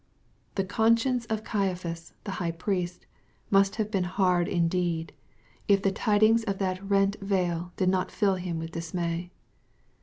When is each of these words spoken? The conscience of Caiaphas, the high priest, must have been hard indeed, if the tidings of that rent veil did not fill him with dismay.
The 0.55 0.63
conscience 0.63 1.25
of 1.25 1.43
Caiaphas, 1.43 2.13
the 2.23 2.31
high 2.41 2.49
priest, 2.53 3.05
must 3.51 3.75
have 3.75 3.91
been 3.91 4.05
hard 4.05 4.47
indeed, 4.47 5.13
if 5.67 5.83
the 5.83 5.91
tidings 5.91 6.43
of 6.45 6.57
that 6.57 6.83
rent 6.83 7.17
veil 7.21 7.71
did 7.77 7.89
not 7.89 8.09
fill 8.09 8.33
him 8.33 8.57
with 8.57 8.71
dismay. 8.71 9.29